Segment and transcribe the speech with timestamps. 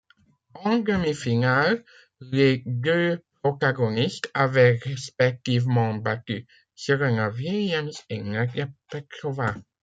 [0.63, 1.85] En demi-finale,
[2.21, 9.53] les deux protagonistes avaient respectivement battu Serena Williams et Nadia Petrova.